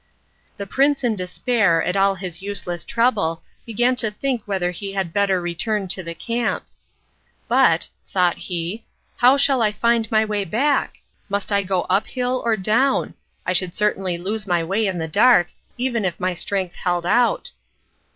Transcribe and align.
The 0.57 0.65
prince 0.65 1.03
in 1.03 1.15
despair 1.15 1.83
at 1.83 1.95
all 1.95 2.15
his 2.15 2.41
useless 2.41 2.83
trouble 2.83 3.43
began 3.67 3.95
to 3.97 4.09
think 4.09 4.41
whether 4.47 4.71
he 4.71 4.93
had 4.93 5.13
better 5.13 5.39
return 5.39 5.87
to 5.89 6.01
the 6.01 6.15
camp. 6.15 6.65
"But," 7.47 7.87
thought 8.07 8.37
he, 8.39 8.83
"how 9.17 9.37
shall 9.37 9.61
I 9.61 9.71
find 9.71 10.09
my 10.09 10.25
way 10.25 10.43
back? 10.43 11.01
Must 11.29 11.51
I 11.51 11.61
go 11.61 11.83
up 11.83 12.07
hill 12.07 12.41
or 12.43 12.57
down? 12.57 13.13
I 13.45 13.53
should 13.53 13.77
certainly 13.77 14.17
lose 14.17 14.47
my 14.47 14.63
way 14.63 14.87
in 14.87 14.97
the 14.97 15.07
dark, 15.07 15.49
even 15.77 16.03
if 16.03 16.19
my 16.19 16.33
strength 16.33 16.77
held 16.77 17.05
out." 17.05 17.51